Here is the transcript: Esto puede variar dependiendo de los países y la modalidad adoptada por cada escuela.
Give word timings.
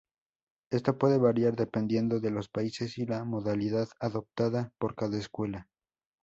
Esto 0.71 0.97
puede 0.97 1.19
variar 1.19 1.55
dependiendo 1.55 2.19
de 2.19 2.31
los 2.31 2.49
países 2.49 2.97
y 2.97 3.05
la 3.05 3.23
modalidad 3.23 3.87
adoptada 3.99 4.73
por 4.79 4.95
cada 4.95 5.19
escuela. 5.19 5.67